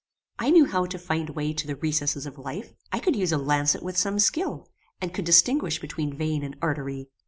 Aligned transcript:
I 0.39 0.49
knew 0.49 0.65
how 0.65 0.87
to 0.87 0.97
find 0.97 1.29
way 1.29 1.53
to 1.53 1.67
the 1.67 1.75
recesses 1.75 2.25
of 2.25 2.39
life. 2.39 2.73
I 2.91 2.97
could 2.97 3.15
use 3.15 3.31
a 3.31 3.37
lancet 3.37 3.83
with 3.83 3.97
some 3.97 4.17
skill, 4.17 4.67
and 4.99 5.13
could 5.13 5.25
distinguish 5.25 5.77
between 5.79 6.17
vein 6.17 6.41
and 6.41 6.55
artery. 6.59 7.09